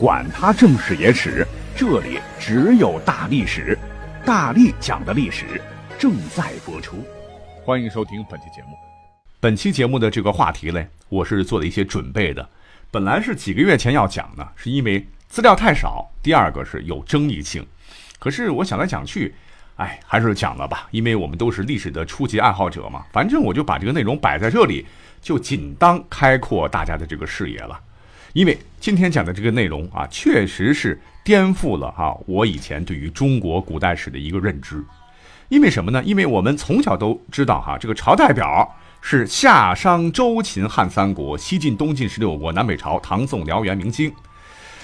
[0.00, 1.46] 管他正史野史。
[1.76, 3.78] 这里只有大历史，
[4.24, 5.60] 大力讲的历史
[5.98, 7.04] 正在播出，
[7.62, 8.68] 欢迎收听本期节目。
[9.40, 12.48] 本期节目的这个话题嘞，我是做了一些准备的。
[12.90, 17.62] 本来是几个月前要讲呢，是因为资料太少，第二个是有争议性。
[18.18, 19.34] 可是我想来想去，
[19.76, 23.04] 哎，还是讲了吧，因为我们都是历史的初级爱好者嘛。
[23.12, 24.86] 反正我就把这个内容摆在这里，
[25.20, 27.78] 就仅当开阔大家的这个视野了。
[28.32, 31.00] 因为今天讲的这个内容啊，确实是。
[31.22, 34.82] 颠覆了哈我以前对于中国古代史的一个认知，
[35.50, 36.02] 因为什么呢？
[36.02, 44.10] 因为我们从小都知道哈，这个朝代表是夏商周秦汉三国，西晋东晋十六国，南北朝唐宋辽元明清。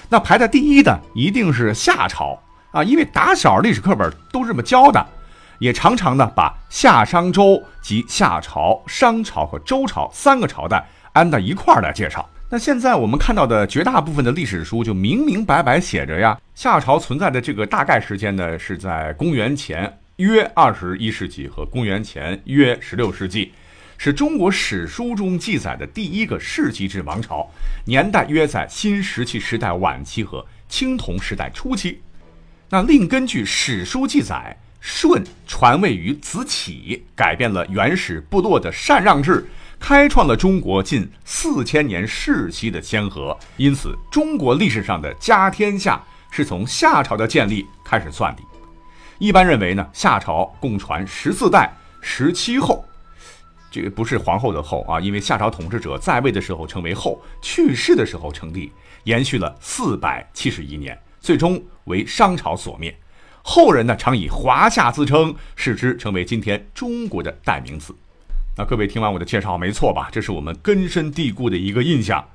[0.09, 2.39] 那排在第一的一定是夏朝
[2.71, 5.05] 啊，因为打小历史课本都这么教的，
[5.57, 12.29] 也常常呢把夏商周及夏朝、商朝和周朝三个朝代安在一块儿来介绍。
[12.49, 23.51] 那现在我们看到的绝大部分的历史书就明明白白写着呀，夏朝存在的这个大概时间呢是在公元前约二十一世纪和公元前约十六世纪，
[23.97, 27.45] 是中国史书中记载的第一个世纪制王朝，
[27.85, 31.99] 年代约在新石器时代晚期和青铜时代初期。
[32.69, 39.45] 那另根据史书记载，舜传位于子启，改变了原始部落的禅让制。
[39.79, 48.41] 开创了中国近四千年世袭的先河，因此中国历史上的家天下是从夏朝的建立开始算的。
[49.17, 52.83] 一般认为呢，夏朝共传十四代十七后，
[53.71, 58.71] 这不是皇后的后啊，因为夏朝统治者在位的时候称为后，去世的时候称帝，
[59.05, 62.95] 延续了四百七十一年，最终为商朝所灭。
[63.41, 67.95] 后人呢常以华夏自称，使之成为今天中国的代名词。
[68.59, 70.09] 那各位听完我的介绍，没错吧？
[70.11, 72.27] 这是我们根深蒂固的一个印象。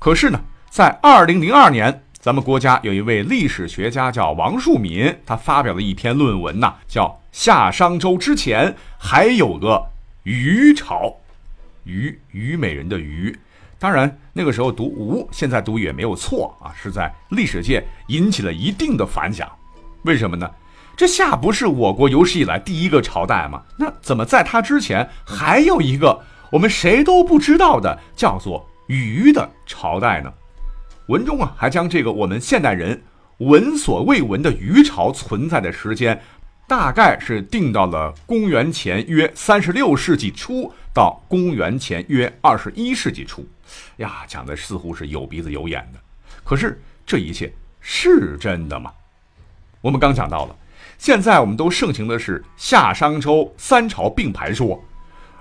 [0.00, 9.80] 可是呢，在二零零二年，咱们国家有一位历史学家叫王树敏，他发表了一篇论文呐，叫《夏商周之前还有个
[10.24, 10.96] 虞朝》，
[11.84, 13.38] 虞虞美人的虞。
[13.78, 19.48] 当然那个时候读吴，现在读也没有错啊，是在历史界引起了一定的反响。
[20.02, 20.50] 为什么呢？
[20.98, 23.62] 这夏不是我国有史以来第一个朝代吗？
[23.76, 26.20] 那怎么在它之前还有一个
[26.50, 30.32] 我们谁都不知道的叫做虞的朝代呢？
[31.06, 33.00] 文中啊还将这个我们现代人
[33.36, 36.20] 闻所未闻的虞朝存在的时间，
[36.66, 43.46] 大概是定到了公元前约三十六世纪初到公元前约二十一世纪初。
[43.98, 46.00] 呀，讲的似乎是有鼻子有眼的，
[46.42, 48.92] 可是这一切是真的吗？
[49.80, 50.56] 我们刚讲到了。
[50.98, 54.82] 现在我们都盛行的是夏商周三朝并排说，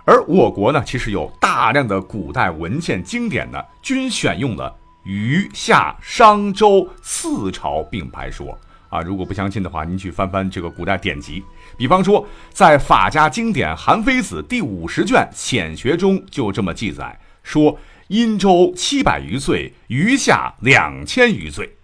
[0.06, 4.74] 而我国呢，其实有大量的古代文献经典呢，均选用了
[5.04, 8.58] 虞夏商周四朝并排说
[8.90, 9.02] 啊。
[9.02, 11.44] 如果不相信的话，您去翻翻这个古代典籍，
[11.76, 17.80] 比方说在法家经典《韩非子》第五十卷《显学》中就这么记载说：
[18.10, 21.77] 殷周七百余岁，余夏两千余岁。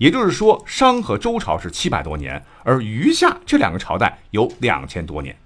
[0.00, 5.36] 也就是说，商和周朝是七百多年，而余夏这两个朝代有两千多年。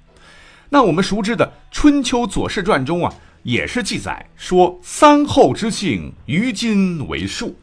[0.68, 3.12] 那我们熟知的《春秋左氏传》中啊，
[3.42, 7.58] 也是记载说：“三后之姓，于今为数。”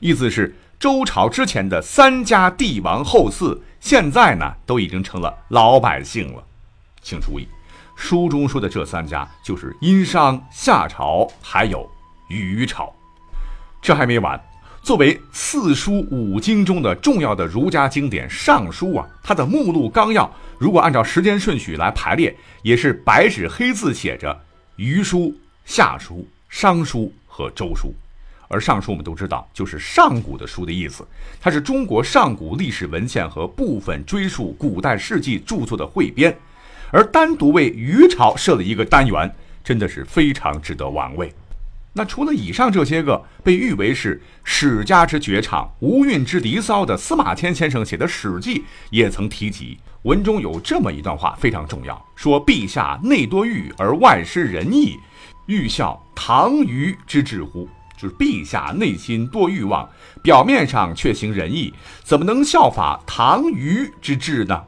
[0.00, 6.42] 意思是周朝之前的三家帝王后嗣，现在呢都已经成了老百姓了。
[7.00, 7.46] 请注意，
[7.94, 11.88] 书中说的这三家就是殷商、夏朝，还有
[12.28, 12.92] 虞朝。
[13.80, 14.40] 这还没完。
[14.82, 24.34] 作为四书五经中的重要的儒家经典《尚书》啊，它的目录纲要，如果按照时间顺序来排列，也是白纸黑字写着
[24.74, 25.18] 《虞书》
[25.64, 26.14] 《夏书》
[26.48, 27.88] 《商书》和《周书》。
[28.48, 31.06] 而《尚书》我们都知道，就是上古的书的意思，
[31.40, 36.36] 它是中国上古历史文献和部分追溯古代事迹著作的汇编，
[36.90, 39.32] 而单独为虞朝设了一个单元，
[39.62, 41.32] 真的是非常值得玩味。
[41.94, 48.60] 那除了以上这些个被誉为是史家之绝唱、无韵之离骚的司马迁先生写的《史记》，
[48.90, 54.96] 也曾提及文中有这么一段话非常重要，说：“陛下内多欲而外失仁义，
[55.46, 57.68] 欲效唐虞之治乎？”
[57.98, 59.88] 就是陛下内心多欲望，
[60.24, 61.72] 表面上却行仁义，
[62.02, 64.64] 怎么能效法唐虞之治呢？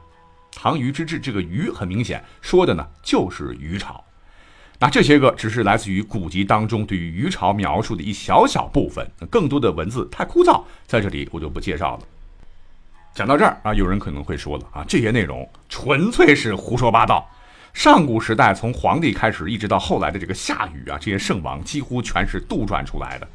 [0.53, 4.05] 唐虞之治，这个虞很明显说的呢就是虞朝。
[4.85, 12.03] 那这些个只是来自于古籍当中对于虞朝描述的一小小部分，更多的文字太枯燥，在这里我就不介绍了。
[13.15, 17.27] 讲到这儿啊，有人可能会说了啊，这些内容纯粹是胡说八道。
[17.73, 23.27] 上古时代从皇帝开始，一直到后来的这个夏禹啊，这些圣王几乎全是杜撰出来的。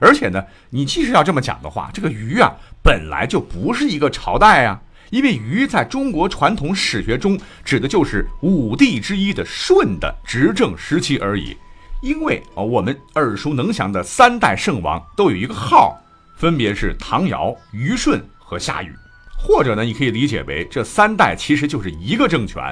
[0.00, 2.50] 而且呢，你即使要这么讲的话，这个禹啊
[2.82, 4.80] 本来就不是一个朝代啊，
[5.10, 11.56] 因为禹在中国传统史学中指的就是五帝之一的舜的执政时期而已。
[12.02, 15.98] 因为啊，我们耳熟能详的三代圣王都有一个号，
[16.36, 18.92] 分别是唐尧、虞舜和夏禹。
[19.38, 22.62] 或者呢，你可以理解为这三代其实就是一个政权，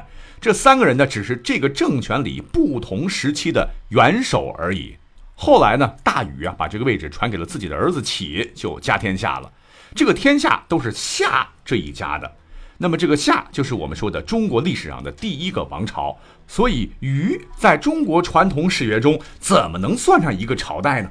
[0.41, 4.97] 这三个人呢只是这个政权里不同时期的元首而已。
[5.35, 9.51] 后来呢，大禹啊把这个位置传给了自己的儿子启，就家天下了。
[9.95, 12.31] 这个天下都是夏这一家的，
[12.79, 16.19] 那么这个夏就是我们说的中国历史上的第一个王朝。
[16.47, 21.11] 所以禹在中国传统史学中怎么能算上一个朝代呢？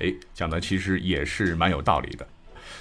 [0.00, 2.26] 哎，讲的其实也是蛮有道理的。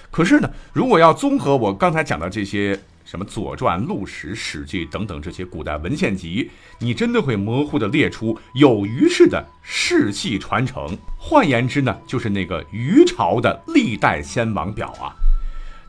[0.10, 2.80] 可是呢，如果要综合我刚才讲的这些
[3.10, 10.98] 什么《左传》《陆史》《史记》等等这些古代文献集，你真的会模糊地列出有虞氏的世系传承。
[11.18, 15.16] 换言之呢，就是那个虞朝的历代先王表啊。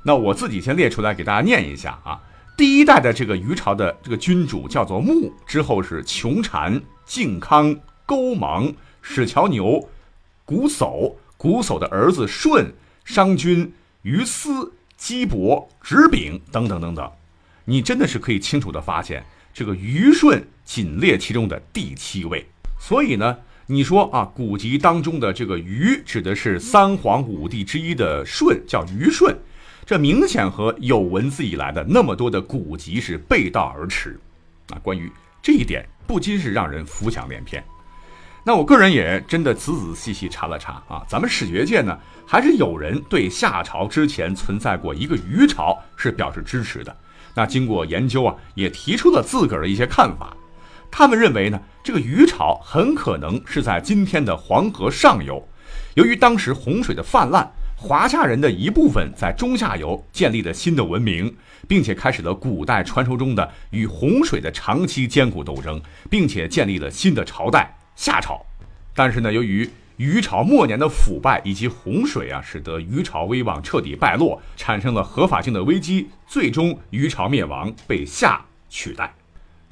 [0.04, 2.20] 那我自己先列出来给大家念一下啊。
[2.56, 7.76] 第一代的这个虞朝的这个君主叫做穆，之后是穷禅、靖康、
[8.06, 8.72] 勾芒、
[9.02, 9.88] 史乔牛、
[10.46, 12.72] 瞽叟，瞽叟的儿子舜、
[13.04, 13.72] 商君。
[14.02, 17.10] 于斯、鸡脖、直丙等等等等，
[17.64, 19.24] 你真的是可以清楚的发现，
[19.54, 22.44] 这个虞舜仅列其中的第七位。
[22.80, 29.34] 所以呢，你说啊，古籍当中的这个虞指的是三皇五帝之一的舜，叫虞舜，
[29.86, 34.18] 这明显和有文字以来的那么多的古籍是背道而驰。
[34.70, 35.10] 啊，关于
[35.40, 37.62] 这一点，不禁是让人浮想联翩。
[38.48, 41.94] 那我个人也真的仔仔细细查了查啊，咱们史学界呢，
[42.26, 46.96] 还是有人对夏朝之前存在过一个虞朝是表示支持的。
[47.34, 50.34] 那经过研究啊，也提出了自个儿的一些看法。
[50.90, 55.46] 他们认为呢，这个虞朝很可能是在今天的黄河上游。
[55.96, 57.46] 由于当时洪水的泛滥，
[57.76, 61.36] 华夏人的一部分在中下游建立了新的文明，
[61.68, 65.78] 并且开始了古代传说中的与洪水的长期艰苦斗争，
[66.08, 67.74] 并且建立了新的朝代。
[67.98, 68.46] 夏朝，
[68.94, 79.12] 但是呢，由于虞朝末年的腐败以及洪水啊，使得虞朝威望彻底败落，产生了合法性的危机，最终虞朝灭亡，被夏取代。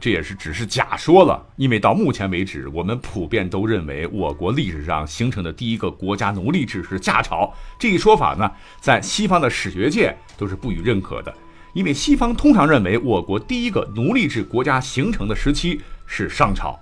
[0.00, 7.55] 这也是只是假说了，因为到目前为止，我们普遍都认为我国历史上形成的第一个国家奴隶制是夏朝。
[7.78, 8.50] 这一说法呢，
[8.81, 11.32] 在西方的史学界都是不予认可的，
[11.75, 16.76] 因为西方通常认为我国第一个奴隶制国家形成的时期是商朝。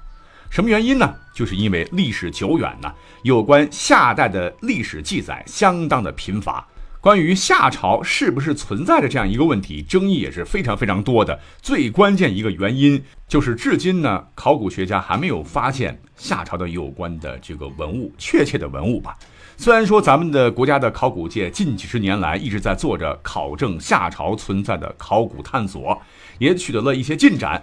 [0.55, 1.13] 什么原因呢？
[1.35, 6.65] 就是因为历史久远呢，有关夏代的历史记载相当的贫乏。
[7.01, 11.37] 关于夏朝是不是存在着这样一个问题，争议也是非常非常多的。
[11.61, 19.19] 最关键一个原因就是，至今呢，考古学家还没有发现夏朝的有关的这个文物，确切的文物吧。
[19.57, 26.01] 虽然说咱们的国家的考古界近几十年来一直在做着考证夏朝存在的考古探索，
[26.39, 27.61] 也取得了一些进展。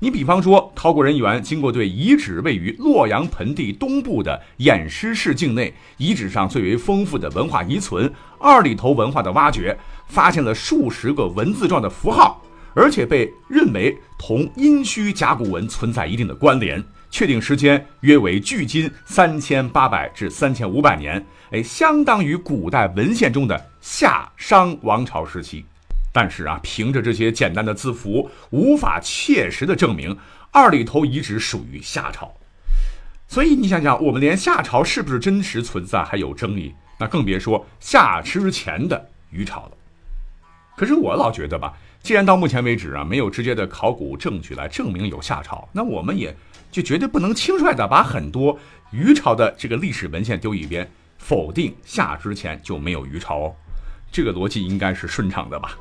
[0.00, 9.76] 你比方说，考古人员经过对遗址位于洛阳盆地东部的偃师市境内遗址上最为丰富的文化遗存二里头文化的挖掘，
[10.08, 12.42] 发现了数十个文字状的符号，
[12.74, 16.82] 而且被认为同殷墟甲骨文存在一定的关联。
[17.10, 25.64] 确定时间约为距今三千八百至三千五百年，哎，相当于古代文献中的夏商王朝时期。
[26.14, 30.16] 但是啊，凭着这些简单的字符，无法切实的证明
[30.52, 32.32] 二里头遗址属于夏朝。
[33.26, 39.72] 所以你想想，我们连夏朝是不是真实存在还有争议，那更别说夏之前的虞朝了。
[40.76, 46.32] 可是我老觉得吧，既然到目前为止啊，没有直接的考古证据来证明有夏朝，那我们也
[46.70, 48.56] 就绝对不能轻率的把很多
[48.92, 53.54] 虞朝的这个历史文献丢一边，否定夏之前就没有虞朝哦。
[54.12, 55.76] 这个逻辑应该是顺畅的吧？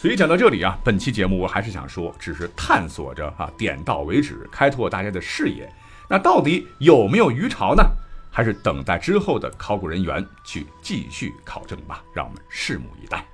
[0.00, 5.68] 所以讲到这里啊，本期节目我还是想说，只是探索着啊，点到为止，开拓大家的视野。
[6.08, 7.82] 那到底有没有鱼潮呢？
[8.30, 12.00] 还是等待之后的考古人员去继续考证吧。
[12.14, 13.26] 让我们拭目以待。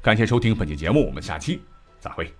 [0.00, 1.60] 感谢收听本期节目，我们下期
[1.98, 2.32] 再会。